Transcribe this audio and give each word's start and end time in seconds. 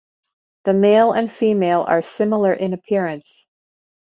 The 0.65 0.73
male 0.73 1.11
and 1.11 1.31
female 1.31 1.81
are 1.87 2.01
similar 2.01 2.53
in 2.53 2.73
appearance. 2.73 3.45